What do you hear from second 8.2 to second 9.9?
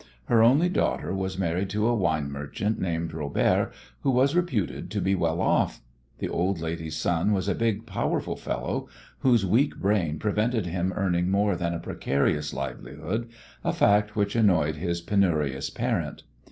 fellow, whose weak